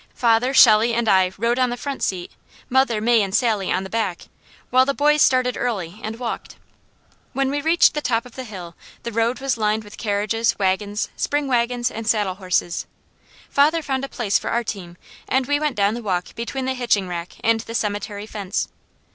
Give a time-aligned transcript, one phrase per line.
[0.15, 2.31] Father, Shelley, and I rode on the front seat,
[2.71, 4.23] mother, May, and Sally on the back,
[4.71, 6.55] while the boys started early and walked.
[7.33, 11.09] When we reached the top of the hill, the road was lined with carriages, wagons,
[11.15, 12.87] spring wagons, and saddle horses.
[13.47, 16.73] Father found a place for our team and we went down the walk between the
[16.73, 18.69] hitching rack and the cemetery fence.